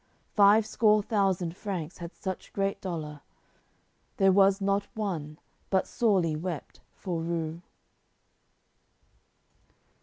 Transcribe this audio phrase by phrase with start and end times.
[0.33, 3.21] Five score thousand Franks had such great dolour
[4.17, 5.37] There was not one
[5.69, 7.61] but sorely wept for rue.